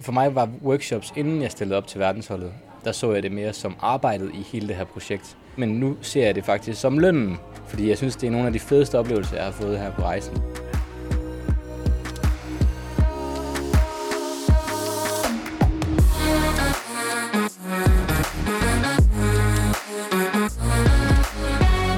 [0.00, 2.52] For mig var workshops, inden jeg stillede op til verdensholdet,
[2.84, 5.36] der så jeg det mere som arbejdet i hele det her projekt.
[5.56, 8.52] Men nu ser jeg det faktisk som lønnen, fordi jeg synes, det er nogle af
[8.52, 10.34] de fedeste oplevelser, jeg har fået her på rejsen.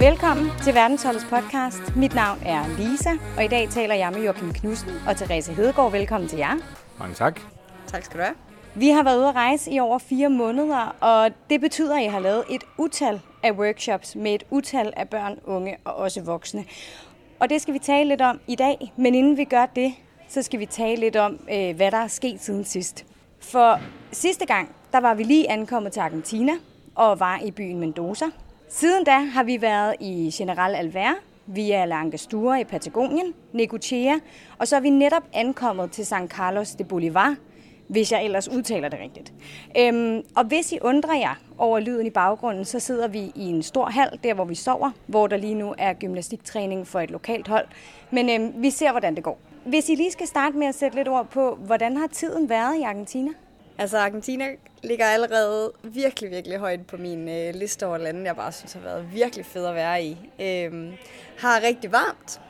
[0.00, 1.96] Velkommen til Verdensholdets podcast.
[1.96, 5.92] Mit navn er Lisa, og i dag taler jeg med Joachim Knudsen og Therese Hedegaard.
[5.92, 6.54] Velkommen til jer.
[6.98, 7.61] Mange tak.
[7.92, 8.34] Tak skal du have.
[8.74, 12.06] Vi har været ude at rejse i over fire måneder, og det betyder, at I
[12.06, 16.64] har lavet et utal af workshops med et utal af børn, unge og også voksne.
[17.38, 19.92] Og det skal vi tale lidt om i dag, men inden vi gør det,
[20.28, 23.04] så skal vi tale lidt om, øh, hvad der er sket siden sidst.
[23.40, 23.80] For
[24.12, 26.52] sidste gang, der var vi lige ankommet til Argentina
[26.94, 28.26] og var i byen Mendoza.
[28.68, 31.14] Siden da har vi været i General Alvear,
[31.46, 34.14] via La Angostura i Patagonien, Necochea,
[34.58, 37.36] og så er vi netop ankommet til San Carlos de Bolivar,
[37.92, 39.32] hvis jeg ellers udtaler det rigtigt.
[39.78, 43.62] Øhm, og hvis I undrer jer over lyden i baggrunden, så sidder vi i en
[43.62, 47.48] stor hal, der hvor vi sover, hvor der lige nu er gymnastiktræning for et lokalt
[47.48, 47.66] hold.
[48.10, 49.38] Men øhm, vi ser, hvordan det går.
[49.64, 52.78] Hvis I lige skal starte med at sætte lidt ord på, hvordan har tiden været
[52.78, 53.30] i Argentina?
[53.78, 54.44] Altså, Argentina
[54.82, 58.80] ligger allerede virkelig, virkelig højt på min øh, liste over lande, jeg bare synes har
[58.80, 60.16] været virkelig fed at være i.
[60.40, 60.92] Øhm,
[61.38, 62.40] har rigtig varmt,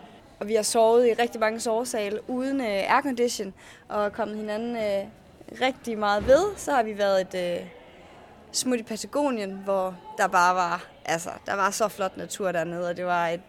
[0.41, 3.55] og vi har sovet i rigtig mange sovesale uden øh, aircondition,
[3.89, 5.05] og kommet hinanden øh,
[5.61, 6.57] rigtig meget ved.
[6.57, 7.67] Så har vi været et øh,
[8.53, 12.97] smut i Patagonien, hvor der bare var, altså, der var så flot natur dernede, og
[12.97, 13.41] det var et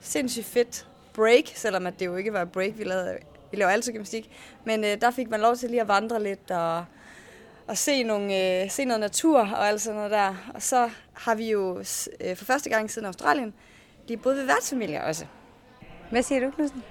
[0.00, 3.18] sindssygt fedt break, selvom at det jo ikke var et break, vi lavede,
[3.50, 4.30] vi laver altid gymnastik,
[4.64, 6.84] men øh, der fik man lov til lige at vandre lidt og
[7.70, 10.50] og se, nogle, øh, se noget natur og alt sådan noget der.
[10.54, 11.78] Og så har vi jo
[12.20, 13.54] øh, for første gang siden Australien
[14.08, 15.26] lige boet ved værtsfamilier også.
[16.10, 16.82] Hvad siger du, Knudsen?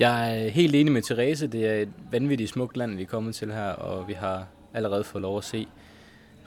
[0.00, 1.46] Jeg er helt enig med Therese.
[1.46, 5.04] Det er et vanvittigt smukt land, vi er kommet til her, og vi har allerede
[5.04, 5.66] fået lov at se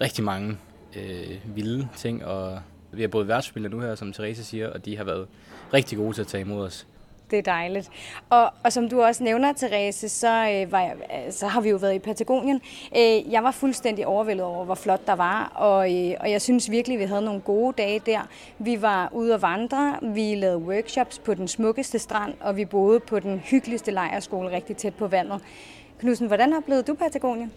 [0.01, 0.57] rigtig mange
[0.95, 2.59] øh, vilde ting, og
[2.91, 5.27] vi har både værtsfamilier nu her, som Therese siger, og de har været
[5.73, 6.87] rigtig gode til at tage imod os.
[7.31, 7.89] Det er dejligt.
[8.29, 11.69] Og, og som du også nævner, Therese, så, øh, var jeg, øh, så har vi
[11.69, 12.61] jo været i Patagonien.
[12.97, 16.71] Øh, jeg var fuldstændig overvældet over, hvor flot der var, og, øh, og jeg synes
[16.71, 18.19] virkelig, vi havde nogle gode dage der.
[18.59, 22.99] Vi var ude at vandre, vi lavede workshops på den smukkeste strand, og vi boede
[22.99, 25.41] på den hyggeligste lejrskole rigtig tæt på vandet.
[25.99, 27.51] Knudsen, hvordan oplevede du Patagonien?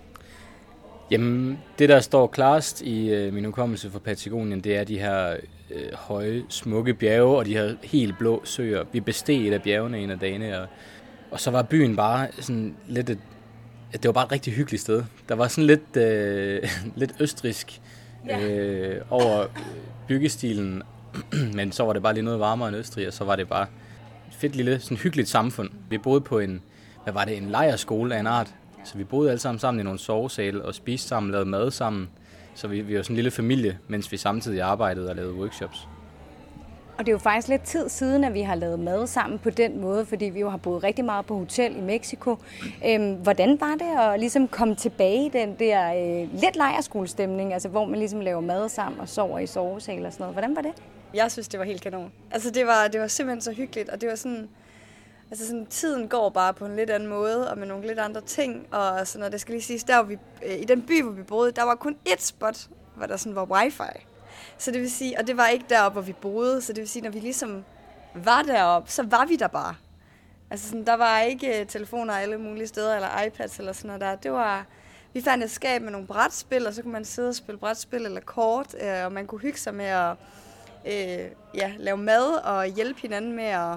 [1.10, 5.37] Jamen, det der står klarest i øh, min hukommelse for Patagonien, det er de her
[5.70, 8.84] øh, høje, smukke bjerge og de her helt blå søer.
[8.92, 10.66] Vi besteg et af bjergene en af dagene, og,
[11.31, 13.19] og så var byen bare sådan lidt et,
[13.92, 15.03] det var bare et rigtig hyggeligt sted.
[15.28, 16.62] Der var sådan lidt, øh,
[16.97, 17.81] lidt østrisk
[18.41, 19.47] øh, over
[20.09, 20.82] byggestilen,
[21.56, 23.66] men så var det bare lige noget varmere end Østrig, og så var det bare
[24.28, 25.71] et fedt lille, sådan hyggeligt samfund.
[25.91, 26.62] Vi boede på en,
[27.04, 28.54] hvad var det, en lejerskole af en art,
[28.84, 32.09] så vi boede alle sammen sammen i nogle sovesale og spiste sammen, lavede mad sammen.
[32.55, 35.89] Så vi, vi var sådan en lille familie, mens vi samtidig arbejdede og lavede workshops.
[36.99, 39.50] Og det er jo faktisk lidt tid siden, at vi har lavet mad sammen på
[39.50, 42.37] den måde, fordi vi jo har boet rigtig meget på hotel i Mexico.
[42.87, 47.69] Øhm, hvordan var det at ligesom komme tilbage i den der øh, lidt lejerskolestemning, altså
[47.69, 50.34] hvor man ligesom laver mad sammen og sover i sovesal og sådan noget?
[50.34, 50.72] Hvordan var det?
[51.15, 52.12] Jeg synes, det var helt kanon.
[52.31, 54.49] Altså, det var, det var simpelthen så hyggeligt, og det var sådan...
[55.31, 58.21] Altså sådan, tiden går bare på en lidt anden måde, og med nogle lidt andre
[58.21, 59.33] ting, og sådan noget.
[59.33, 61.75] Det skal lige siges, der vi, øh, i den by, hvor vi boede, der var
[61.75, 64.07] kun ét spot, hvor der sådan var wifi.
[64.59, 66.89] Så det vil sige, og det var ikke deroppe, hvor vi boede, så det vil
[66.89, 67.65] sige, når vi ligesom
[68.15, 69.75] var deroppe, så var vi der bare.
[70.51, 74.01] Altså sådan, der var ikke øh, telefoner alle mulige steder, eller iPads eller sådan noget
[74.01, 74.15] der.
[74.15, 74.67] Det var,
[75.13, 78.05] vi fandt et skab med nogle brætspil, og så kunne man sidde og spille brætspil
[78.05, 80.11] eller kort, øh, og man kunne hygge sig med at
[80.87, 83.77] øh, ja, lave mad og hjælpe hinanden med at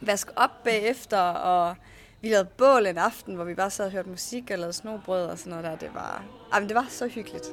[0.00, 1.76] vaske op bagefter, og
[2.20, 5.38] vi lavede bål en aften, hvor vi bare sad og hørte musik eller snobrød og
[5.38, 5.76] sådan noget der.
[5.76, 6.24] Det var,
[6.54, 7.46] jamen, det var så hyggeligt.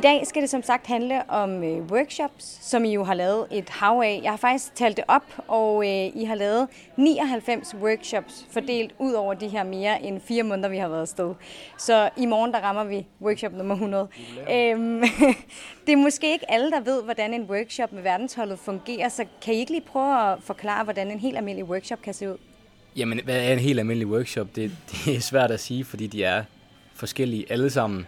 [0.00, 3.46] I dag skal det som sagt handle om øh, workshops, som I jo har lavet
[3.50, 4.20] et hav af.
[4.22, 9.12] Jeg har faktisk talt det op, og øh, I har lavet 99 workshops fordelt ud
[9.12, 11.34] over de her mere end fire måneder, vi har været afsted.
[11.78, 14.08] Så i morgen der rammer vi workshop nummer 100.
[14.52, 15.00] Øhm,
[15.86, 19.54] det er måske ikke alle, der ved, hvordan en workshop med verdensholdet fungerer, så kan
[19.54, 22.36] I ikke lige prøve at forklare, hvordan en helt almindelig workshop kan se ud?
[22.96, 24.56] Jamen, hvad er en helt almindelig workshop?
[24.56, 24.72] Det,
[25.04, 26.44] det er svært at sige, fordi de er
[26.94, 28.06] forskellige alle sammen.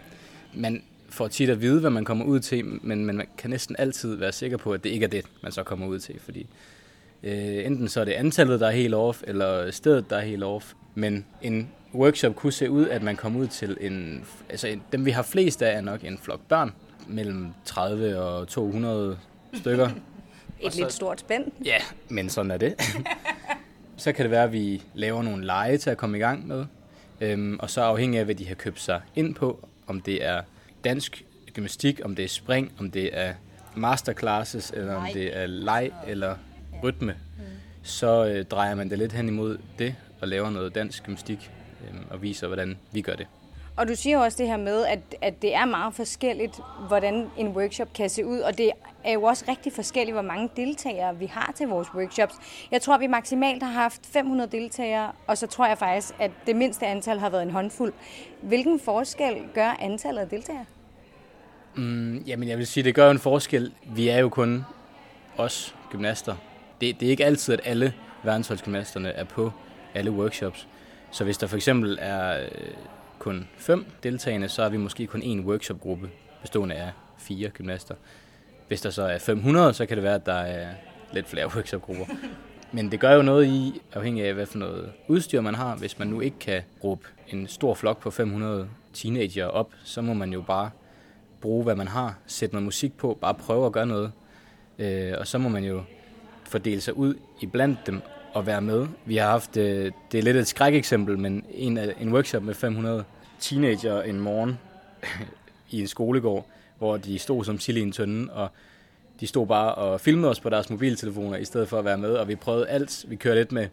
[0.54, 3.76] Men får tit at vide, hvad man kommer ud til, men, men man kan næsten
[3.78, 6.46] altid være sikker på, at det ikke er det, man så kommer ud til, fordi
[7.22, 10.44] øh, enten så er det antallet, der er helt off, eller stedet, der er helt
[10.44, 14.82] off, men en workshop kunne se ud, at man kommer ud til en, altså en,
[14.92, 16.72] dem vi har flest af er nok en flok børn,
[17.08, 19.18] mellem 30 og 200
[19.54, 19.90] stykker.
[20.60, 21.44] Et lidt stort spænd.
[21.64, 21.76] Ja,
[22.08, 22.74] men sådan er det.
[23.96, 26.64] så kan det være, at vi laver nogle lege til at komme i gang med.
[27.20, 30.42] Øhm, og så afhængig af, hvad de har købt sig ind på, om det er
[30.84, 33.34] dansk gymnastik, om det er spring, om det er
[33.76, 36.36] masterclasses, eller om det er leg eller
[36.82, 37.16] rytme,
[37.82, 41.50] så øh, drejer man det lidt hen imod det og laver noget dansk gymnastik
[41.84, 43.26] øh, og viser, hvordan vi gør det.
[43.76, 47.48] Og du siger også det her med, at, at det er meget forskelligt, hvordan en
[47.48, 48.70] workshop kan se ud, og det
[49.04, 52.34] er jo også rigtig forskelligt, hvor mange deltagere vi har til vores workshops.
[52.70, 56.56] Jeg tror, vi maksimalt har haft 500 deltagere, og så tror jeg faktisk, at det
[56.56, 57.92] mindste antal har været en håndfuld.
[58.42, 60.64] Hvilken forskel gør antallet af deltagere?
[61.74, 63.72] Mm, jamen, jeg vil sige, det gør jo en forskel.
[63.86, 64.64] Vi er jo kun
[65.36, 66.36] os gymnaster.
[66.80, 69.52] Det, det er ikke altid, at alle verdensholdsgymnasterne er på
[69.94, 70.68] alle workshops.
[71.10, 72.48] Så hvis der for eksempel er øh,
[73.22, 76.10] kun fem deltagende, så er vi måske kun en workshopgruppe
[76.40, 77.94] bestående af fire gymnaster.
[78.68, 80.74] Hvis der så er 500, så kan det være, at der er
[81.12, 82.04] lidt flere workshopgrupper.
[82.72, 85.76] Men det gør jo noget i, afhængig af hvad for noget udstyr man har.
[85.76, 90.14] Hvis man nu ikke kan råbe en stor flok på 500 teenager op, så må
[90.14, 90.70] man jo bare
[91.40, 94.12] bruge, hvad man har, sætte noget musik på, bare prøve at gøre noget.
[94.78, 95.82] Øh, og så må man jo
[96.44, 98.00] fordele sig ud i blandt dem
[98.34, 98.86] og være med.
[99.04, 103.04] Vi har haft, øh, det er lidt et skrækeksempel, men en, en workshop med 500
[103.40, 104.58] teenager en morgen
[105.70, 106.46] i en skolegård,
[106.78, 108.48] hvor de stod som sild i en tønde, og
[109.20, 112.10] de stod bare og filmede os på deres mobiltelefoner, i stedet for at være med,
[112.10, 113.04] og vi prøvede alt.
[113.08, 113.68] Vi kørte lidt med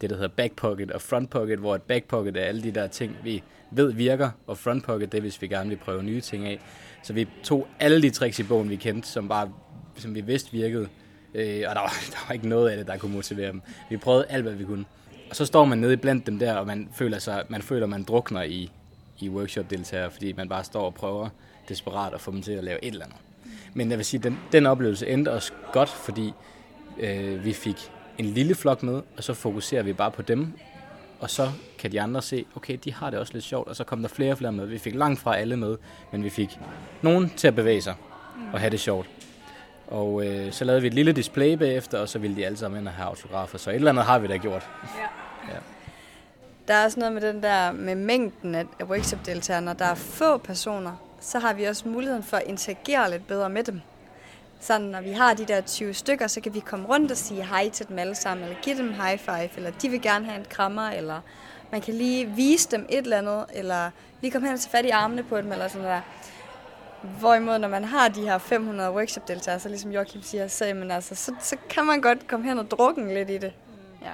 [0.00, 3.42] det, der hedder backpocket og frontpocket, hvor et backpocket er alle de der ting, vi
[3.70, 6.60] ved virker, og frontpocket det er, hvis vi gerne vil prøve nye ting af.
[7.02, 9.52] Så vi tog alle de tricks i bogen, vi kendte, som, bare,
[9.96, 10.88] som vi vidste virkede,
[11.34, 13.62] øh, og der var, der var ikke noget af det, der kunne motivere dem.
[13.90, 14.84] Vi prøvede alt, hvad vi kunne.
[15.30, 18.02] Og så står man nede blandt dem der, og man føler, sig, man føler, man
[18.02, 18.70] drukner i,
[19.18, 21.28] i workshop-deltagere, fordi man bare står og prøver
[21.68, 23.18] desperat at få dem til at lave et eller andet.
[23.74, 26.32] Men jeg vil sige, den, den oplevelse endte os godt, fordi
[27.00, 30.52] øh, vi fik en lille flok med, og så fokuserer vi bare på dem,
[31.20, 33.84] og så kan de andre se, okay, de har det også lidt sjovt, og så
[33.84, 34.66] kom der flere og flere med.
[34.66, 35.76] Vi fik langt fra alle med,
[36.12, 36.58] men vi fik
[37.02, 37.94] nogen til at bevæge sig
[38.52, 39.10] og have det sjovt.
[39.90, 42.80] Og øh, så lavede vi et lille display bagefter, og så ville de alle sammen
[42.80, 43.58] ind og have autografer.
[43.58, 44.68] Så et eller andet har vi da gjort.
[44.98, 45.54] Ja.
[45.54, 45.58] ja.
[46.68, 49.62] Der er også noget med den der med mængden af workshop-deltagere.
[49.62, 53.50] Når der er få personer, så har vi også muligheden for at interagere lidt bedre
[53.50, 53.80] med dem.
[54.60, 57.46] Så når vi har de der 20 stykker, så kan vi komme rundt og sige
[57.46, 60.38] hej til dem alle sammen, eller give dem high five, eller de vil gerne have
[60.38, 61.20] en krammer, eller
[61.72, 63.90] man kan lige vise dem et eller andet, eller
[64.20, 66.00] lige komme hen og tage fat i armene på dem, eller sådan der.
[67.02, 71.14] Hvorimod, når man har de her 500 workshop-deltagere, så ligesom Joachim siger, så, jamen, altså,
[71.14, 73.52] så, så kan man godt komme hen og drukke lidt i det.
[74.02, 74.10] Ja.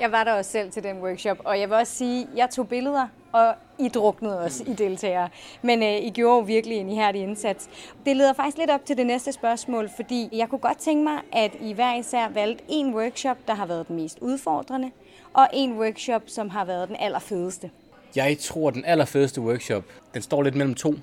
[0.00, 2.68] Jeg var der også selv til den workshop, og jeg vil også sige, jeg tog
[2.68, 5.28] billeder, og I druknede også i deltagere.
[5.62, 7.68] Men øh, I gjorde jo virkelig en ihærdig indsats.
[8.06, 11.20] Det leder faktisk lidt op til det næste spørgsmål, fordi jeg kunne godt tænke mig,
[11.32, 14.90] at I hver især valgte en workshop, der har været den mest udfordrende,
[15.34, 17.70] og en workshop, som har været den allerfedeste.
[18.16, 20.94] Jeg tror, den allerfedeste workshop, den står lidt mellem to.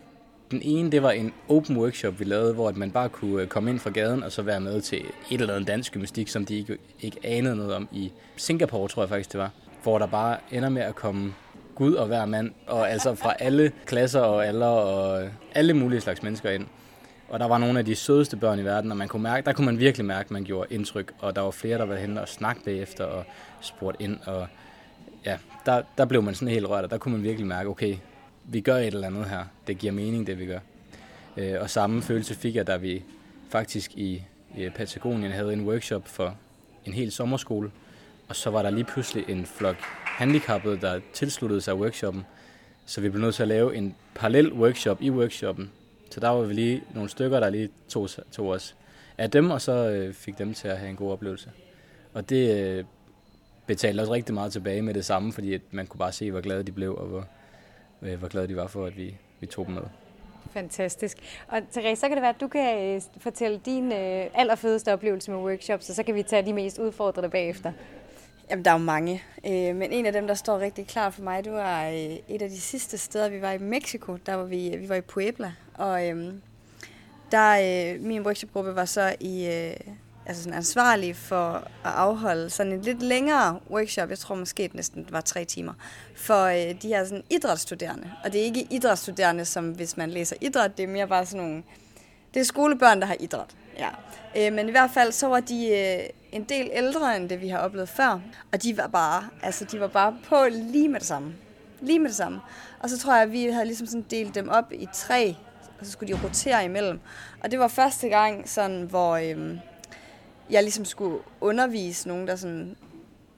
[0.52, 3.70] Den ene, det var en open workshop, vi lavede, hvor man bare kunne øh, komme
[3.70, 5.00] ind fra gaden og så være med til
[5.32, 9.02] et eller andet dansk gymnastik, som de ikke, ikke anede noget om i Singapore, tror
[9.02, 9.52] jeg faktisk det var.
[9.84, 11.34] Hvor der bare ender med at komme
[11.76, 16.02] Gud og hver mand, og altså fra alle klasser og alder og øh, alle mulige
[16.02, 16.66] slags mennesker ind.
[17.30, 19.54] Og der var nogle af de sødeste børn i verden, og man kunne mærke, der
[19.54, 22.22] kunne man virkelig mærke, at man gjorde indtryk, og der var flere, der var henne
[22.22, 23.24] og snakke bagefter og
[23.62, 24.48] spurgte ind, og
[25.26, 27.96] ja, der, der blev man sådan helt rørt, og der kunne man virkelig mærke, okay,
[28.48, 29.44] vi gør et eller andet her.
[29.68, 30.60] Det giver mening, det vi gør.
[31.38, 33.04] Øh, og samme følelse fik jeg, da vi
[33.50, 34.24] faktisk i,
[34.58, 36.38] i Patagonien havde en workshop for
[36.86, 37.72] en hel sommerskole,
[38.28, 39.76] og så var der lige pludselig en flok
[40.06, 42.26] handicappede, der tilsluttede sig workshoppen.
[42.86, 45.72] Så vi blev nødt til at lave en parallel workshop i workshoppen.
[46.12, 48.76] Så der var vi lige nogle stykker, der lige tog, tog os
[49.18, 51.50] af dem, og så øh, fik dem til at have en god oplevelse.
[52.14, 52.84] Og det øh,
[53.68, 56.42] betalte også rigtig meget tilbage med det samme, fordi at man kunne bare se, hvor
[56.42, 57.28] glade de blev, og hvor,
[58.06, 59.84] øh, hvor glade de var for, at vi, vi tog dem med.
[60.54, 61.18] Fantastisk.
[61.48, 65.32] Og Therese, så kan det være, at du kan øh, fortælle din øh, allerfedeste oplevelse
[65.32, 67.72] med workshops, og så kan vi tage de mest udfordrende bagefter.
[68.50, 69.24] Jamen, der er jo mange.
[69.46, 72.42] Øh, men en af dem, der står rigtig klart for mig, det var øh, et
[72.42, 74.18] af de sidste steder, vi var i Mexico.
[74.26, 75.54] Der var vi, vi var i Puebla.
[75.74, 76.34] Og øh,
[77.32, 79.94] der, øh, min workshopgruppe var så i, øh,
[80.26, 85.08] altså sådan ansvarlig for at afholde sådan en lidt længere workshop, jeg tror måske næsten
[85.10, 85.74] var tre timer,
[86.16, 88.12] for øh, de her sådan idrætsstuderende.
[88.24, 91.46] Og det er ikke idrætsstuderende, som hvis man læser idræt, det er mere bare sådan
[91.46, 91.64] nogle,
[92.34, 93.56] det er skolebørn, der har idræt.
[93.78, 93.90] Ja.
[94.38, 97.48] Øh, men i hvert fald så var de øh, en del ældre end det, vi
[97.48, 98.20] har oplevet før.
[98.54, 101.34] Og de var bare, altså de var bare på lige med det samme.
[101.82, 102.40] Lige med det samme.
[102.80, 105.36] Og så tror jeg, at vi havde ligesom sådan delt dem op i tre,
[105.80, 107.00] og så skulle de rotere imellem.
[107.44, 109.58] Og det var første gang, sådan, hvor øh,
[110.50, 112.78] jeg ligesom skulle undervise nogen, der sådan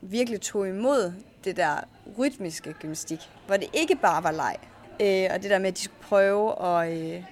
[0.02, 1.76] virkelig tog imod det der
[2.18, 4.56] rytmiske gymnastik, hvor det ikke bare var leg.
[5.02, 7.24] Øh, og det der med, at de skulle prøve at, øh,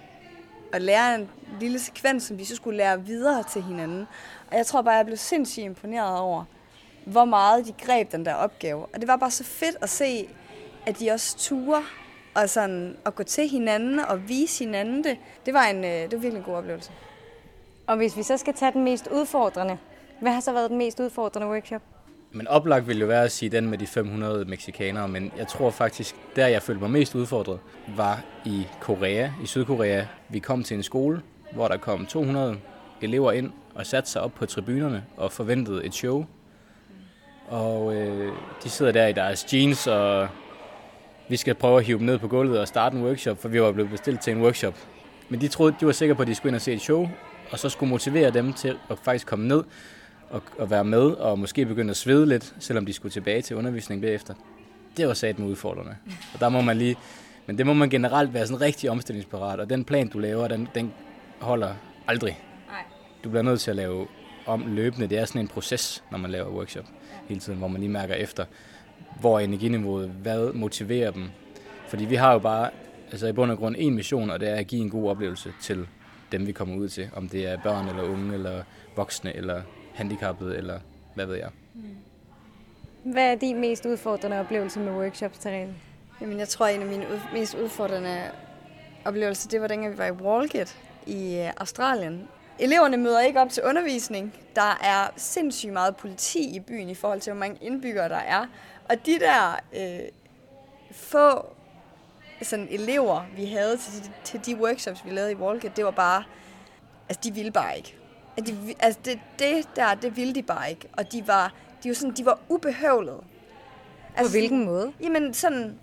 [0.74, 1.30] at lære en
[1.60, 4.08] lille sekvens, som de så skulle lære videre til hinanden.
[4.52, 6.44] Og jeg tror bare, jeg blev sindssygt imponeret over,
[7.06, 8.86] hvor meget de greb den der opgave.
[8.86, 10.30] Og det var bare så fedt at se,
[10.86, 11.84] at de også turer
[12.36, 15.18] og sådan at gå til hinanden og vise hinanden det.
[15.46, 16.92] Det var en, øh, det var virkelig en god oplevelse.
[17.88, 19.78] Og hvis vi så skal tage den mest udfordrende,
[20.22, 21.82] hvad har så været den mest udfordrende workshop?
[22.32, 25.70] Men oplagt ville jo være at sige den med de 500 mexikanere, men jeg tror
[25.70, 27.60] faktisk, der jeg følte mig mest udfordret,
[27.96, 30.06] var i Korea, i Sydkorea.
[30.30, 31.22] Vi kom til en skole,
[31.54, 32.58] hvor der kom 200
[33.02, 36.26] elever ind og satte sig op på tribunerne og forventede et show.
[37.48, 40.28] Og øh, de sidder der i deres jeans, og
[41.30, 43.62] vi skal prøve at hive dem ned på gulvet og starte en workshop, for vi
[43.62, 44.74] var blevet bestilt til en workshop.
[45.30, 47.10] Men de troede, de var sikre på, at de skulle ind og se et show,
[47.52, 49.64] og så skulle motivere dem til at faktisk komme ned
[50.30, 53.56] og, og være med, og måske begynde at svede lidt, selvom de skulle tilbage til
[53.56, 54.34] undervisning bagefter.
[54.98, 55.96] Det var sat med udfordrende.
[56.34, 56.96] Og der må man lige,
[57.46, 60.68] men det må man generelt være sådan rigtig omstillingsparat, og den plan, du laver, den,
[60.76, 60.94] den
[61.40, 61.74] holder
[62.08, 62.40] aldrig.
[62.68, 62.82] Nej.
[63.24, 64.08] Du bliver nødt til at lave
[64.46, 65.08] om løbende.
[65.08, 66.86] Det er sådan en proces, når man laver workshop
[67.28, 68.46] hele tiden, hvor man lige mærker efter,
[69.20, 71.30] hvor er energiniveauet, hvad motiverer dem.
[71.88, 72.70] Fordi vi har jo bare
[73.12, 75.54] altså i bund og grund en mission, og det er at give en god oplevelse
[75.62, 75.88] til
[76.32, 77.10] dem, vi kommer ud til.
[77.16, 78.64] Om det er børn eller unge, eller
[78.96, 79.62] voksne, eller
[79.94, 80.80] handicappede, eller
[81.16, 81.50] hvad ved jeg.
[83.04, 85.74] Hvad er din mest udfordrende oplevelse med workshops, Therese?
[86.22, 88.32] Jamen, jeg tror, en af mine mest udfordrende
[89.06, 90.78] oplevelser, det var dengang vi var i Walgett
[91.08, 92.28] i øh, Australien.
[92.60, 94.34] Eleverne møder ikke op til undervisning.
[94.56, 98.46] Der er sindssygt meget politi i byen i forhold til, hvor mange indbyggere der er.
[98.90, 100.08] Og de der øh,
[100.92, 101.55] få
[102.42, 105.92] sådan elever, vi havde til de, til de workshops, vi lavede i Walgett, det var
[105.92, 106.24] bare,
[107.10, 107.96] altså de ville bare ikke.
[108.38, 110.88] Altså, de, altså det, det der, det ville de bare ikke.
[110.98, 113.22] Og de var, de var, sådan, de var ubehøvlede.
[114.18, 114.94] På hvilken måde?
[115.02, 115.80] Jamen sådan,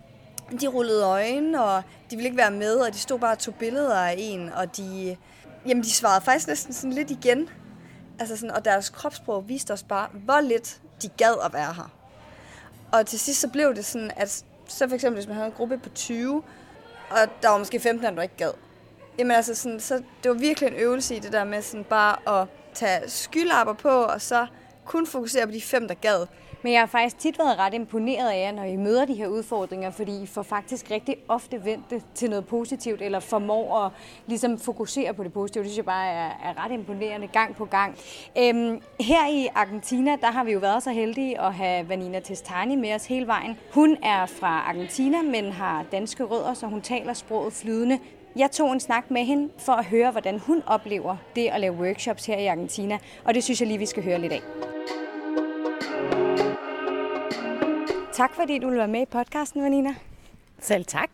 [0.60, 3.54] de rullede øjne, og de ville ikke være med, og de stod bare og tog
[3.54, 5.16] billeder af en, og de,
[5.66, 7.48] jamen de svarede faktisk næsten sådan lidt igen.
[8.18, 11.90] Altså sådan, og deres kropssprog viste os bare, hvor lidt de gad at være her.
[12.92, 15.52] Og til sidst så blev det sådan, at så for eksempel, hvis man havde en
[15.52, 16.42] gruppe på 20,
[17.10, 18.52] og der var måske 15, der ikke gad.
[19.18, 22.40] Jamen altså, sådan, så det var virkelig en øvelse i det der med sådan bare
[22.40, 24.46] at tage skylapper på, og så
[24.84, 26.26] kun fokusere på de fem, der gad.
[26.62, 29.26] Men jeg har faktisk tit været ret imponeret af jer, når I møder de her
[29.26, 33.92] udfordringer, fordi I får faktisk rigtig ofte vendt det til noget positivt, eller formår at
[34.26, 35.62] ligesom fokusere på det positive.
[35.62, 37.96] Det synes jeg bare er, er ret imponerende gang på gang.
[38.38, 42.76] Øhm, her i Argentina, der har vi jo været så heldige at have Vanina Testani
[42.76, 43.58] med os hele vejen.
[43.74, 47.98] Hun er fra Argentina, men har danske rødder, så hun taler sproget flydende.
[48.36, 51.74] Jeg tog en snak med hende for at høre, hvordan hun oplever det at lave
[51.74, 54.71] workshops her i Argentina, og det synes jeg lige, vi skal høre lidt af.
[58.22, 59.94] Tak fordi du vil være med i podcasten, Vanina.
[60.60, 61.10] Selv tak.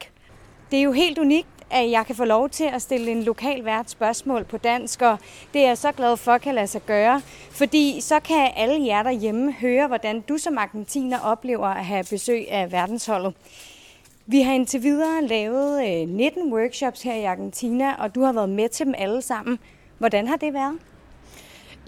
[0.70, 3.64] Det er jo helt unikt, at jeg kan få lov til at stille en lokal
[3.64, 5.18] vært spørgsmål på dansk, og
[5.54, 9.02] det er jeg så glad for kan lade sig gøre, fordi så kan alle jer
[9.02, 13.34] derhjemme høre, hvordan du som argentiner oplever at have besøg af verdensholdet.
[14.26, 18.68] Vi har indtil videre lavet 19 workshops her i Argentina, og du har været med
[18.68, 19.58] til dem alle sammen.
[19.98, 20.78] Hvordan har det været?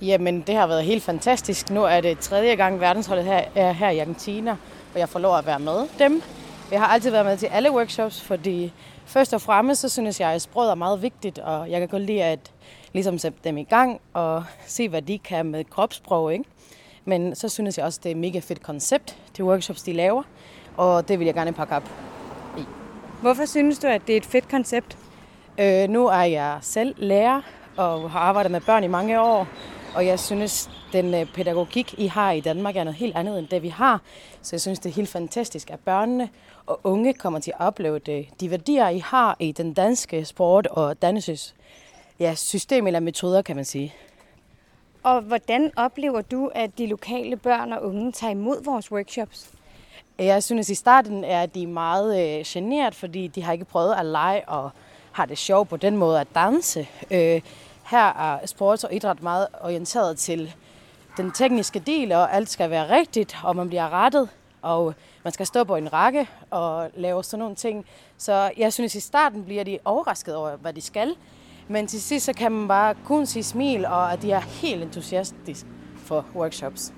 [0.02, 1.70] Jamen, det har været helt fantastisk.
[1.70, 4.56] Nu er det tredje gang verdensholdet her, er her i Argentina,
[4.94, 6.22] og jeg får lov at være med dem.
[6.70, 8.72] Jeg har altid været med til alle workshops, fordi
[9.06, 12.02] først og fremmest, så synes jeg, at sproget er meget vigtigt, og jeg kan godt
[12.02, 12.52] lide at
[12.92, 16.32] ligesom sætte dem i gang og se, hvad de kan med kropssprog.
[16.32, 16.44] Ikke?
[17.04, 20.22] Men så synes jeg også, det er et mega fedt koncept, de workshops, de laver,
[20.76, 21.90] og det vil jeg gerne pakke op
[22.58, 22.62] i.
[23.20, 24.98] Hvorfor synes du, at det er et fedt koncept?
[25.58, 27.40] Øh, nu er jeg selv lærer
[27.76, 29.46] og har arbejdet med børn i mange år,
[29.94, 33.48] og jeg synes, den øh, pædagogik, I har i Danmark, er noget helt andet end
[33.48, 34.00] det, vi har.
[34.42, 36.28] Så jeg synes, det er helt fantastisk, at børnene
[36.66, 38.28] og unge kommer til at opleve det.
[38.40, 41.54] De værdier, I har i den danske sport og dannelses
[42.20, 43.94] ja, system eller metoder, kan man sige.
[45.02, 49.50] Og hvordan oplever du, at de lokale børn og unge tager imod vores workshops?
[50.18, 54.06] Jeg synes, i starten er de meget øh, generet, fordi de har ikke prøvet at
[54.06, 54.70] lege og
[55.12, 56.88] har det sjovt på den måde at danse.
[57.10, 57.40] Øh,
[57.86, 60.54] her er sport og idræt meget orienteret til
[61.16, 64.28] den tekniske del, og alt skal være rigtigt, og man bliver rettet,
[64.62, 67.86] og man skal stå på en række og lave sådan nogle ting.
[68.18, 71.14] Så jeg synes, i starten bliver de overrasket over, hvad de skal.
[71.68, 74.82] Men til sidst så kan man bare kun sige smil, og at de er helt
[74.82, 76.92] entusiastiske for workshops.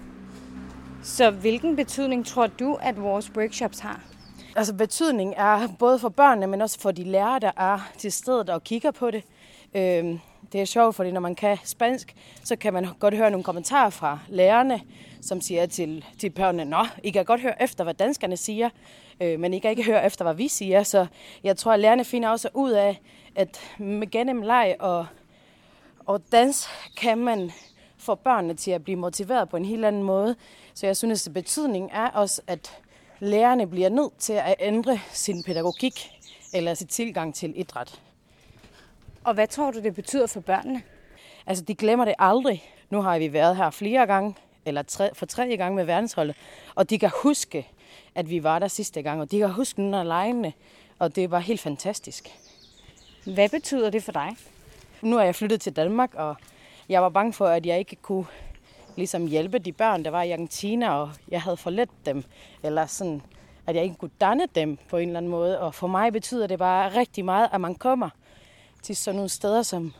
[1.02, 4.00] Så hvilken betydning tror du, at vores workshops har?
[4.56, 8.50] Altså betydning er både for børnene, men også for de lærere, der er til stedet
[8.50, 9.24] og kigger på det.
[9.74, 10.18] Øh,
[10.52, 13.90] det er sjovt, fordi når man kan spansk, så kan man godt høre nogle kommentarer
[13.90, 14.80] fra lærerne,
[15.20, 18.70] som siger til, til børnene, Nå, I kan godt høre efter, hvad danskerne siger,
[19.20, 20.82] øh, men I kan ikke høre efter, hvad vi siger.
[20.82, 21.06] Så
[21.44, 23.00] jeg tror, at lærerne finder også ud af,
[23.34, 25.06] at med gennem leg og,
[26.06, 27.50] og dans kan man
[27.96, 30.36] få børnene til at blive motiveret på en helt anden måde.
[30.74, 32.78] Så jeg synes, at betydningen er også, at
[33.20, 36.10] lærerne bliver nødt til at ændre sin pædagogik
[36.54, 38.00] eller sin tilgang til idræt.
[39.24, 40.82] Og hvad tror du, det betyder for børnene?
[41.46, 42.64] Altså, de glemmer det aldrig.
[42.90, 44.34] Nu har vi været her flere gange,
[44.66, 46.36] eller tre, for tredje gang med verdensholdet,
[46.74, 47.68] og de kan huske,
[48.14, 50.52] at vi var der sidste gang, og de kan huske nogle af lejene,
[50.98, 52.28] og det var helt fantastisk.
[53.34, 54.36] Hvad betyder det for dig?
[55.02, 56.36] Nu er jeg flyttet til Danmark, og
[56.88, 58.26] jeg var bange for, at jeg ikke kunne
[58.96, 62.24] ligesom hjælpe de børn, der var i Argentina, og jeg havde forladt dem,
[62.62, 63.22] eller sådan,
[63.66, 65.60] at jeg ikke kunne danne dem på en eller anden måde.
[65.60, 68.10] Og for mig betyder det bare rigtig meget, at man kommer
[68.82, 69.92] til sådan nogle steder, som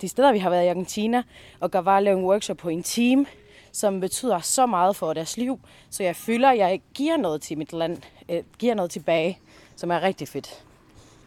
[0.00, 1.22] de steder, vi har været i Argentina,
[1.60, 3.26] og gør bare lave en workshop på en team,
[3.72, 5.60] som betyder så meget for deres liv.
[5.90, 9.38] Så jeg føler, at jeg giver noget til mit land, øh, giver noget tilbage,
[9.76, 10.64] som er rigtig fedt.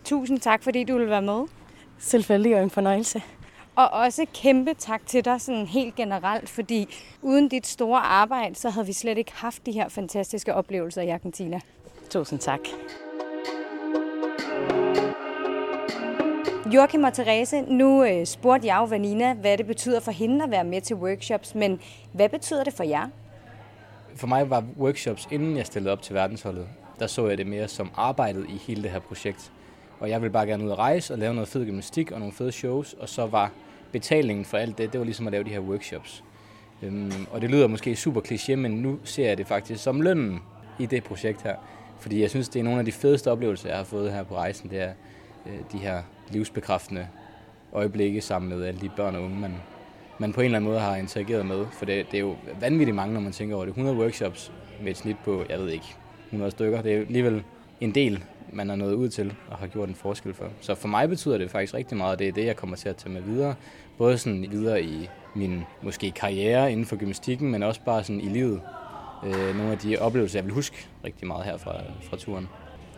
[0.03, 1.43] Tusind tak, fordi du vil være med.
[1.99, 3.21] Selvfølgelig og en fornøjelse.
[3.75, 8.69] Og også kæmpe tak til dig sådan helt generelt, fordi uden dit store arbejde, så
[8.69, 11.59] havde vi slet ikke haft de her fantastiske oplevelser i Argentina.
[12.09, 12.59] Tusind tak.
[16.75, 20.51] Joachim og Therese, nu øh, spurgte jeg jo Vanina, hvad det betyder for hende at
[20.51, 21.79] være med til workshops, men
[22.11, 23.07] hvad betyder det for jer?
[24.15, 26.67] For mig var workshops, inden jeg stillede op til verdensholdet,
[26.99, 29.51] der så jeg det mere som arbejdet i hele det her projekt.
[29.99, 32.33] Og jeg ville bare gerne ud og rejse og lave noget fed gymnastik og nogle
[32.33, 33.51] fede shows, og så var
[33.91, 36.23] betalingen for alt det, det var ligesom at lave de her workshops.
[36.81, 40.39] Øhm, og det lyder måske super kliché, men nu ser jeg det faktisk som lønnen
[40.79, 41.55] i det projekt her.
[41.99, 44.35] Fordi jeg synes, det er nogle af de fedeste oplevelser, jeg har fået her på
[44.35, 44.69] rejsen.
[44.69, 44.93] Det er
[45.45, 47.07] Øh, de her livsbekræftende
[47.73, 49.55] øjeblikke sammen med alle de børn og unge, man,
[50.19, 51.65] man på en eller anden måde har interageret med.
[51.71, 53.71] For det, det er jo vanvittigt mange, når man tænker over det.
[53.71, 55.95] 100 workshops med et snit på, jeg ved ikke,
[56.25, 56.81] 100 stykker.
[56.81, 57.43] Det er alligevel
[57.81, 58.23] en del,
[58.53, 60.49] man er nået ud til og har gjort en forskel for.
[60.61, 62.89] Så for mig betyder det faktisk rigtig meget, og det er det, jeg kommer til
[62.89, 63.55] at tage med videre.
[63.97, 68.29] Både sådan videre i min måske karriere inden for gymnastikken, men også bare sådan i
[68.29, 68.61] livet.
[69.25, 72.47] Øh, nogle af de oplevelser, jeg vil huske rigtig meget her fra, fra turen.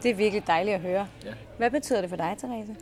[0.03, 1.07] Det er virkelig dejligt at høre.
[1.25, 1.33] Ja.
[1.57, 2.75] Hvad betyder det for dig, Therese?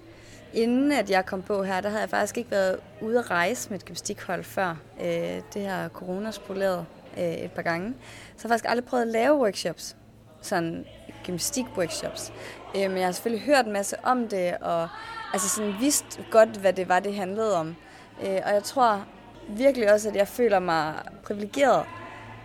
[0.54, 3.70] Inden at jeg kom på her, der havde jeg faktisk ikke været ude at rejse
[3.70, 4.76] med et gymnastikhold før.
[5.02, 6.86] Øh, det her corona spoleret
[7.18, 7.88] øh, et par gange.
[7.90, 7.94] Så
[8.38, 9.96] jeg har faktisk aldrig prøvet at lave workshops.
[10.42, 10.86] Sådan
[11.24, 12.34] gymnastik-workshops.
[12.76, 14.90] Øh, men jeg har selvfølgelig hørt en masse om det, og
[15.34, 17.76] altså sådan vidst godt, hvad det var, det handlede om.
[18.24, 19.06] Øh, og jeg tror
[19.50, 21.86] virkelig også, at jeg føler mig privilegeret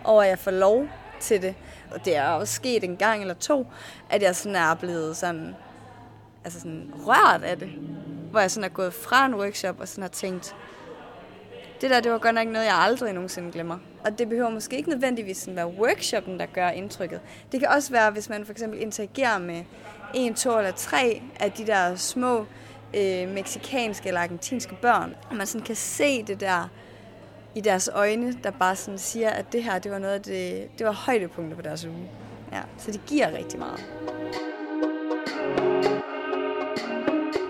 [0.03, 0.87] over, at jeg får lov
[1.19, 1.55] til det.
[1.91, 3.67] Og det er også sket en gang eller to,
[4.09, 5.55] at jeg sådan er blevet sådan,
[6.43, 7.69] altså sådan rørt af det.
[8.31, 10.55] Hvor jeg sådan er gået fra en workshop og sådan har tænkt,
[11.81, 13.77] det der, det var godt nok noget, jeg aldrig nogensinde glemmer.
[14.05, 17.21] Og det behøver måske ikke nødvendigvis sådan være workshoppen, der gør indtrykket.
[17.51, 19.63] Det kan også være, hvis man for eksempel interagerer med
[20.13, 22.45] en, to eller tre af de der små
[22.93, 25.15] øh, meksikanske eller argentinske børn.
[25.29, 26.69] Og man sådan kan se det der
[27.55, 30.69] i deres øjne, der bare sådan siger, at det her, det var noget af det,
[30.79, 32.09] det var højdepunkter på deres uge.
[32.51, 33.85] Ja, så det giver rigtig meget.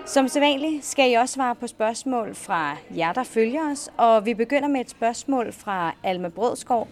[0.06, 4.34] Som sædvanligt skal I også svare på spørgsmål fra jer, der følger os, og vi
[4.34, 6.88] begynder med et spørgsmål fra Alma Brødskov.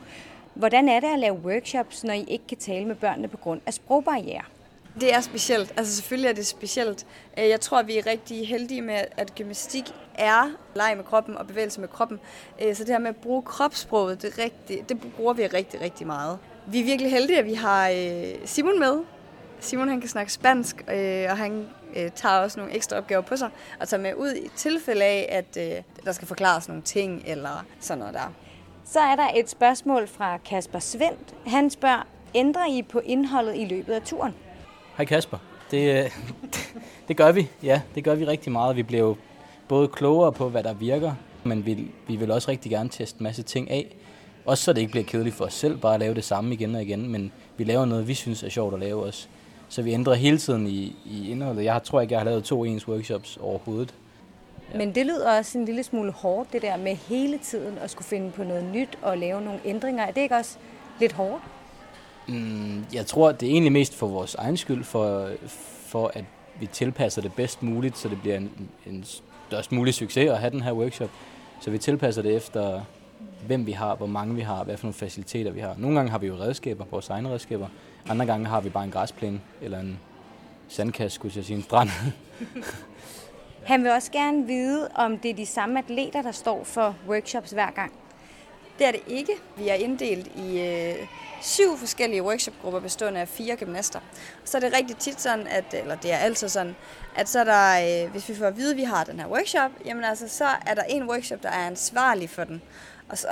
[0.55, 3.61] Hvordan er det at lave workshops, når I ikke kan tale med børnene på grund
[3.67, 4.43] af sprogbarriere?
[5.01, 5.73] Det er specielt.
[5.77, 7.07] Altså selvfølgelig er det specielt.
[7.39, 9.85] Øh, jeg tror, vi er rigtig heldige med, at gymnastik
[10.15, 12.21] er leg med kroppen og bevægelse med kroppen.
[12.63, 15.81] Øh, så det her med at bruge kropssproget, det, er rigtig, det bruger vi rigtig,
[15.81, 16.39] rigtig meget.
[16.67, 18.99] Vi er virkelig heldige, at vi har øh, Simon med.
[19.61, 20.85] Simon han kan snakke spansk,
[21.31, 21.69] og han
[22.15, 25.55] tager også nogle ekstra opgaver på sig og tager med ud i tilfælde af, at
[26.05, 28.33] der skal forklares nogle ting eller sådan noget der.
[28.85, 31.35] Så er der et spørgsmål fra Kasper Svendt.
[31.47, 34.35] Han spørger, ændrer I på indholdet i løbet af turen?
[34.99, 35.39] Hej Kasper.
[35.71, 36.11] Det, øh,
[37.09, 37.81] det gør vi, ja.
[37.95, 38.77] Det gør vi rigtig meget.
[38.77, 39.17] Vi bliver jo
[39.69, 43.25] både klogere på, hvad der virker, men vi, vi vil også rigtig gerne teste en
[43.25, 43.97] masse ting af.
[44.47, 46.75] Også så det ikke bliver kedeligt for os selv, bare at lave det samme igen
[46.75, 49.29] og igen, men vi laver noget, vi synes er sjovt at lave også.
[49.69, 51.65] Så vi ændrer hele tiden i, i indholdet.
[51.65, 53.95] Jeg tror ikke, jeg har lavet to ens workshops overhovedet.
[54.73, 54.79] Ja.
[54.79, 58.07] Men det lyder også en lille smule hårdt, det der med hele tiden at skulle
[58.07, 60.05] finde på noget nyt og lave nogle ændringer.
[60.05, 60.59] Er det ikke også
[61.01, 61.43] lidt hårdt?
[62.29, 65.31] Mm, jeg tror, det er egentlig mest for vores egen skyld, for,
[65.87, 66.25] for at
[66.61, 68.51] vi tilpasser det bedst muligt, så det bliver en,
[68.87, 69.05] en
[69.49, 71.11] størst mulig succes at have den her workshop.
[71.61, 72.81] Så vi tilpasser det efter,
[73.47, 75.75] hvem vi har, hvor mange vi har, hvad for nogle faciliteter vi har.
[75.79, 77.69] Nogle gange har vi jo redskaber, vores egne redskaber.
[78.09, 79.99] Andre gange har vi bare en græsplæne eller en
[80.69, 81.89] sandkasse, skulle jeg sige, en strand.
[83.65, 87.51] Han vil også gerne vide, om det er de samme atleter, der står for workshops
[87.51, 87.93] hver gang.
[88.79, 89.33] Det er det ikke.
[89.57, 91.07] Vi er inddelt i øh,
[91.41, 94.01] syv forskellige workshopgrupper bestående af fire gymnaster.
[94.45, 96.77] Så er det rigtig tit sådan, at, eller det er altid sådan,
[97.17, 99.27] at så er der, øh, hvis vi får at vide, at vi har den her
[99.27, 102.63] workshop, jamen altså, så er der en workshop, der er ansvarlig for den.
[103.09, 103.29] Og så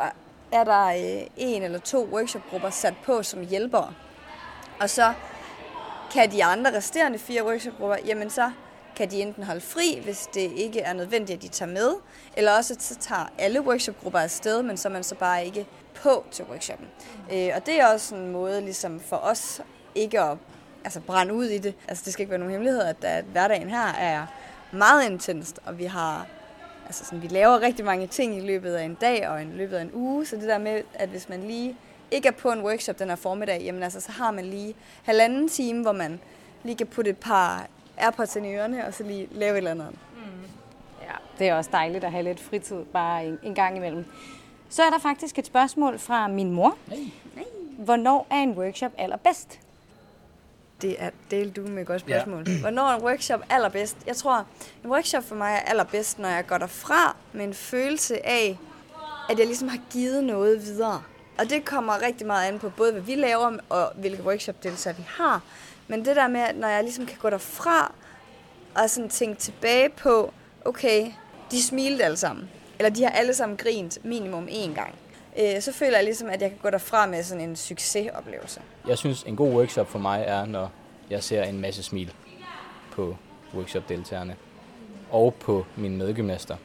[0.52, 3.94] er der øh, en eller to workshopgrupper sat på som hjælpere.
[4.80, 5.12] Og så
[6.12, 8.50] kan de andre resterende fire workshopgrupper, jamen så
[8.96, 11.94] kan de enten holde fri, hvis det ikke er nødvendigt, at de tager med,
[12.36, 16.24] eller også så tager alle workshopgrupper afsted, men så er man så bare ikke på
[16.30, 16.88] til workshoppen.
[17.32, 19.60] Øh, og det er også en måde ligesom for os
[19.94, 20.36] ikke at
[20.84, 21.74] altså, brænde ud i det.
[21.88, 24.26] Altså det skal ikke være nogen hemmelighed, at, at hverdagen her er
[24.72, 26.26] meget intenst, og vi har
[26.86, 29.76] altså sådan, vi laver rigtig mange ting i løbet af en dag og i løbet
[29.76, 31.76] af en uge, så det der med, at hvis man lige
[32.10, 35.48] ikke er på en workshop den her formiddag, jamen altså, så har man lige halvanden
[35.48, 36.20] time, hvor man
[36.64, 39.70] lige kan putte et par AirPods ind i ørerne, og så lige lave et eller
[39.70, 39.88] andet.
[39.90, 40.20] Mm.
[41.02, 44.04] Ja, det er også dejligt at have lidt fritid bare en, en gang imellem.
[44.68, 46.76] Så er der faktisk et spørgsmål fra min mor.
[46.86, 47.04] Hey.
[47.78, 49.60] Hvornår er en workshop allerbedst?
[50.82, 52.48] Det er del du med et godt spørgsmål.
[52.48, 52.60] Ja.
[52.60, 53.96] Hvornår er en workshop allerbedst?
[54.06, 54.46] Jeg tror,
[54.84, 58.58] en workshop for mig er allerbedst, når jeg går derfra med en følelse af,
[59.30, 61.02] at jeg ligesom har givet noget videre.
[61.38, 65.04] Og det kommer rigtig meget an på både, hvad vi laver, og hvilke workshop-deltagere vi
[65.08, 65.42] har.
[65.88, 67.92] Men det der med, at når jeg ligesom kan gå derfra,
[68.74, 70.32] og sådan tænke tilbage på,
[70.64, 71.06] okay,
[71.50, 72.50] de smilte alle sammen.
[72.78, 74.94] Eller de har alle sammen grint minimum én gang.
[75.38, 78.60] Øh, så føler jeg ligesom, at jeg kan gå derfra med sådan en succesoplevelse.
[78.86, 80.70] Jeg synes, en god workshop for mig er, når
[81.10, 82.12] jeg ser en masse smil
[82.92, 83.16] på
[83.54, 84.36] workshop-deltagerne
[85.10, 86.56] og på mine medgymnaster.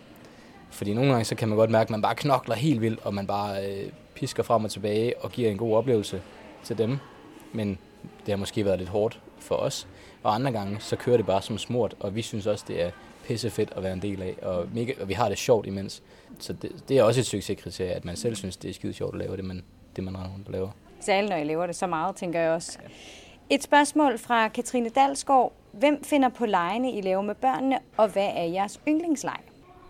[0.71, 3.13] Fordi nogle gange så kan man godt mærke, at man bare knokler helt vildt, og
[3.13, 6.21] man bare øh, pisker frem og tilbage og giver en god oplevelse
[6.63, 6.99] til dem.
[7.53, 7.79] Men
[8.25, 9.87] det har måske været lidt hårdt for os.
[10.23, 12.91] Og andre gange, så kører det bare som smurt, og vi synes også, det er
[13.23, 16.03] pisse fedt at være en del af, og, mega, og vi har det sjovt imens.
[16.39, 19.15] Så det, det er også et succeskriterie, at man selv synes, det er skide sjovt
[19.15, 19.63] at lave det, men
[19.95, 20.69] det man render rundt og laver.
[20.99, 22.77] Særligt når I laver det så meget, tænker jeg også.
[23.49, 25.53] Et spørgsmål fra Katrine Dalsgaard.
[25.71, 29.37] Hvem finder på lejene, I laver med børnene, og hvad er jeres yndlingsleg?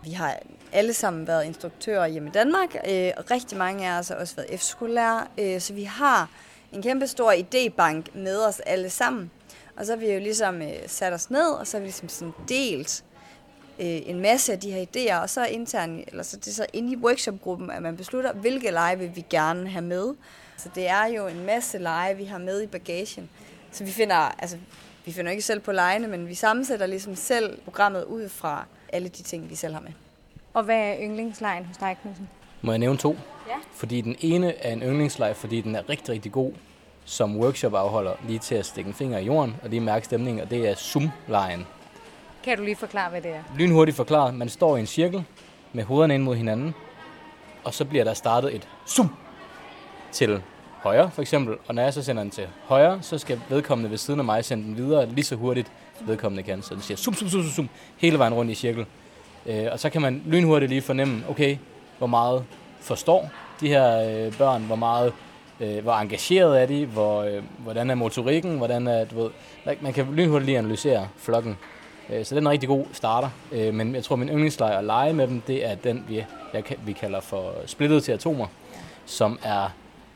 [0.03, 0.37] Vi har
[0.71, 4.35] alle sammen været instruktører hjemme i Danmark, øh, og rigtig mange af os har også
[4.35, 6.29] været efterskolelærer, øh, så vi har
[6.71, 9.31] en kæmpe stor idébank med os alle sammen.
[9.77, 12.09] Og så har vi jo ligesom øh, sat os ned, og så har vi ligesom
[12.09, 13.03] sådan delt
[13.79, 16.65] øh, en masse af de her idéer, og så internt, eller så det er så
[16.73, 20.13] inde i workshopgruppen, at man beslutter, hvilke lege vil vi gerne have med.
[20.57, 23.29] Så det er jo en masse lege, vi har med i bagagen.
[23.71, 24.57] Så vi finder, altså,
[25.05, 29.09] vi finder ikke selv på legene, men vi sammensætter ligesom selv programmet ud fra alle
[29.09, 29.91] de ting, vi selv har med.
[30.53, 32.29] Og hvad er yndlingslejen hos dig, Knudsen?
[32.61, 33.15] Må jeg nævne to?
[33.51, 33.57] Ja.
[33.71, 36.51] Fordi den ene er en yndlingsleg, fordi den er rigtig, rigtig god
[37.05, 40.49] som workshop-afholder lige til at stikke en finger i jorden og lige mærke stemningen, og
[40.49, 41.67] det er Zoom-lejen.
[42.43, 43.43] Kan du lige forklare, hvad det er?
[43.57, 45.23] Lynhurtigt forklaret, man står i en cirkel
[45.73, 46.73] med hovederne ind mod hinanden,
[47.63, 49.15] og så bliver der startet et Zoom
[50.11, 50.41] til
[50.83, 51.55] højre, for eksempel.
[51.67, 54.45] Og når jeg så sender den til højre, så skal vedkommende ved siden af mig
[54.45, 56.61] sende den videre lige så hurtigt vedkommende kan.
[56.61, 58.85] Så den siger zoom, zoom, zoom, zoom, zoom hele vejen rundt i cirkel.
[59.45, 61.57] Øh, og så kan man lynhurtigt lige fornemme, okay,
[61.97, 62.45] hvor meget
[62.81, 65.13] forstår de her øh, børn, hvor meget
[65.61, 69.29] øh, hvor engageret er de, hvor, øh, hvordan er motorikken, hvordan er, du ved,
[69.81, 71.57] man kan lynhurtigt lige analysere flokken.
[72.09, 74.83] Øh, så den er en rigtig god starter, øh, men jeg tror, min yndlingsleje at
[74.83, 78.47] lege med dem, det er den, vi, jeg, vi kalder for splittet til atomer,
[79.05, 79.69] som er,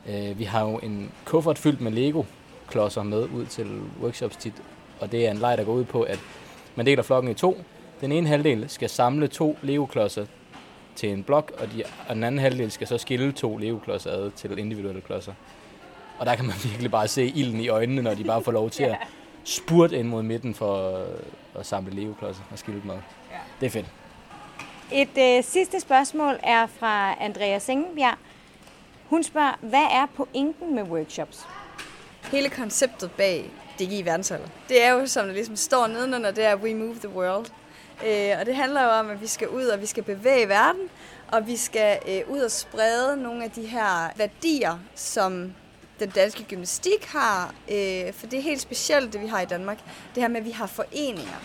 [0.09, 3.67] øh, vi har jo en kuffert fyldt med Lego-klodser med ud til
[4.01, 4.53] workshops tit,
[4.99, 6.19] og det er en leg, der går ud på, at
[6.75, 7.63] man deler flokken i to.
[8.01, 10.25] Den ene halvdel skal samle to Lego-klodser
[10.95, 14.31] til en blok, og, de, og den anden halvdel skal så skille to Lego-klodser ad
[14.31, 15.33] til individuelle klodser.
[16.19, 18.69] Og der kan man virkelig bare se ilden i øjnene, når de bare får lov
[18.69, 18.97] til at
[19.43, 21.03] spurte ind mod midten for
[21.55, 22.95] at samle Lego-klodser og skille dem ad.
[23.31, 23.37] Ja.
[23.59, 23.85] Det er fedt.
[24.91, 28.17] Et øh, sidste spørgsmål er fra Andrea Sengenbjerg.
[29.09, 31.47] Hun spørger, hvad er pointen med workshops?
[32.31, 36.55] Hele konceptet bag DGI verdensholdet, det er jo, som det ligesom står nedenunder, det er
[36.55, 37.45] We Move the World.
[38.05, 40.89] Øh, og det handler jo om, at vi skal ud og vi skal bevæge verden,
[41.27, 45.53] og vi skal øh, ud og sprede nogle af de her værdier, som
[45.99, 47.53] den danske gymnastik har.
[47.71, 49.77] Øh, for det er helt specielt, det vi har i Danmark.
[50.15, 51.41] Det her med, at vi har foreninger.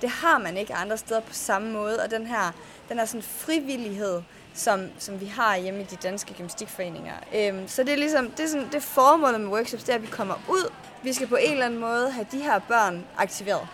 [0.00, 2.52] Det har man ikke andre steder på samme måde, og den her,
[2.88, 4.22] den her sådan frivillighed,
[4.54, 7.14] som, som vi har hjemme i de danske gymnastikforeninger.
[7.34, 10.02] Øhm, så det er ligesom, det er sådan, det formålet med workshops, det er, at
[10.02, 10.72] vi kommer ud.
[11.02, 13.68] Vi skal på en eller anden måde have de her børn aktiveret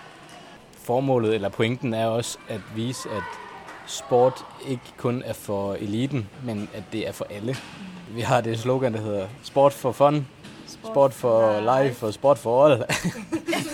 [0.90, 3.22] formålet eller pointen er også at vise, at
[3.86, 7.56] sport ikke kun er for eliten, men at det er for alle.
[8.14, 10.26] Vi har det slogan, der hedder sport for fun,
[10.66, 12.72] sport, sport for life og sport for all.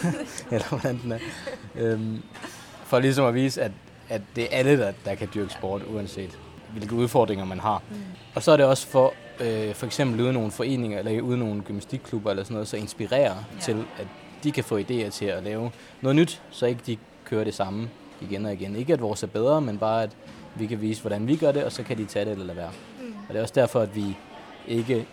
[0.52, 1.18] eller hvordan den er.
[1.74, 2.22] Øhm,
[2.84, 3.72] for ligesom at vise, at
[4.08, 6.38] at det er alle, der, der kan dyrke sport, uanset
[6.72, 7.82] hvilke udfordringer man har.
[7.90, 7.96] Mm.
[8.34, 11.62] Og så er det også for øh, for eksempel ude nogle foreninger, eller ude nogle
[11.62, 13.60] gymnastikklubber eller sådan noget, så inspirere ja.
[13.60, 14.06] til, at
[14.46, 17.88] de kan få idéer til at lave noget nyt, så ikke de kører det samme
[18.20, 18.76] igen og igen.
[18.76, 20.10] Ikke at vores er bedre, men bare at
[20.54, 22.56] vi kan vise, hvordan vi gør det, og så kan de tage det eller lade
[22.56, 22.70] være.
[23.00, 23.14] Mm.
[23.28, 24.16] Og det er også derfor, at vi
[24.68, 25.06] ikke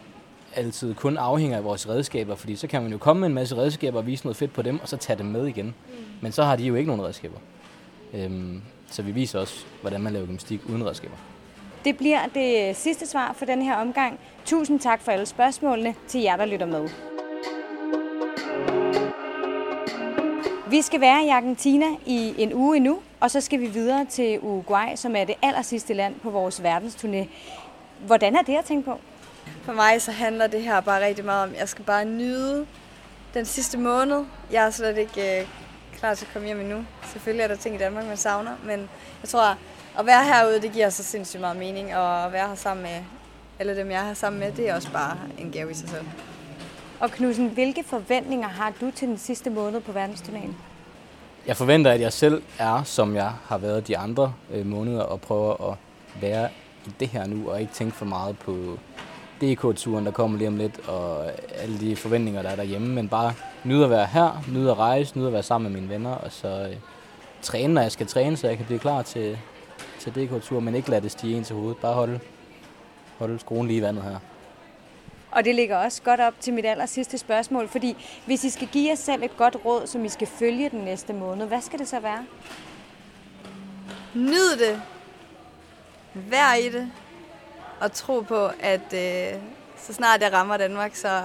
[0.56, 3.58] altid kun afhænger af vores redskaber, fordi så kan man jo komme med en masse
[3.58, 5.66] redskaber og vise noget fedt på dem, og så tage dem med igen.
[5.66, 5.74] Mm.
[6.22, 7.38] Men så har de jo ikke nogen redskaber.
[8.14, 11.16] Øhm, så vi viser også, hvordan man laver gymnastik uden redskaber.
[11.86, 14.20] Det bliver det sidste svar for den her omgang.
[14.46, 16.90] Tusind tak for alle spørgsmålene til jer, der lytter med.
[20.74, 24.40] Vi skal være i Argentina i en uge endnu, og så skal vi videre til
[24.40, 27.28] Uruguay, som er det aller sidste land på vores verdensturné.
[28.06, 29.00] Hvordan er det at tænke på?
[29.64, 32.66] For mig så handler det her bare rigtig meget om, at jeg skal bare nyde
[33.34, 34.26] den sidste måned.
[34.52, 35.48] Jeg er slet ikke øh,
[35.98, 36.86] klar til at komme hjem endnu.
[37.12, 38.80] Selvfølgelig er der ting i Danmark, man savner, men
[39.22, 39.58] jeg tror,
[40.00, 43.04] at være herude, det giver så sindssygt meget mening, og at være her sammen med
[43.60, 45.90] alle dem, jeg er her sammen med, det er også bare en gave i sig
[45.90, 46.06] selv.
[47.04, 50.52] Og Knudsen, hvilke forventninger har du til den sidste måned på verdensturnéen?
[51.48, 55.22] Jeg forventer, at jeg selv er, som jeg har været de andre øh, måneder, og
[55.22, 55.78] prøver at
[56.22, 56.50] være
[56.86, 58.78] i det her nu, og ikke tænke for meget på
[59.42, 63.34] DK-turen, der kommer lige om lidt, og alle de forventninger, der er derhjemme, men bare
[63.64, 66.32] nyde at være her, nyde at rejse, nyde at være sammen med mine venner, og
[66.32, 66.76] så øh,
[67.42, 69.38] træne, når jeg skal træne, så jeg kan blive klar til,
[70.00, 71.78] til DK-tur, men ikke lade det stige ind til hovedet.
[71.78, 72.20] Bare holde,
[73.20, 74.20] holde skruen lige i vandet her.
[75.34, 78.68] Og det ligger også godt op til mit aller sidste spørgsmål, fordi hvis I skal
[78.68, 81.80] give jer selv et godt råd, som I skal følge den næste måned, hvad skal
[81.80, 82.26] det så være?
[84.14, 84.82] Nyd det.
[86.14, 86.92] Vær i det.
[87.82, 89.42] Og tro på, at øh,
[89.78, 91.22] så snart jeg rammer Danmark, så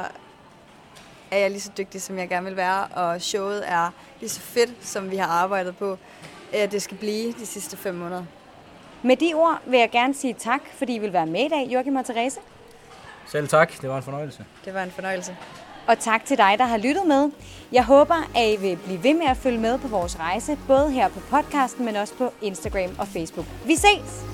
[1.30, 2.86] er jeg lige så dygtig, som jeg gerne vil være.
[2.86, 3.90] Og showet er
[4.20, 5.98] lige så fedt, som vi har arbejdet på,
[6.52, 8.24] at det skal blive de sidste fem måneder.
[9.02, 11.68] Med de ord vil jeg gerne sige tak, fordi I vil være med i dag,
[11.70, 12.40] Joachim og Therese.
[13.28, 13.82] Selv tak.
[13.82, 14.44] Det var en fornøjelse.
[14.64, 15.36] Det var en fornøjelse.
[15.86, 17.30] Og tak til dig, der har lyttet med.
[17.72, 20.90] Jeg håber, at I vil blive ved med at følge med på vores rejse, både
[20.90, 23.46] her på podcasten, men også på Instagram og Facebook.
[23.66, 24.24] Vi ses!